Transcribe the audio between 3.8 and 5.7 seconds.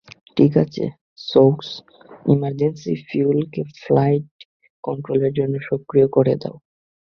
flight কন্ট্রোলের জন্য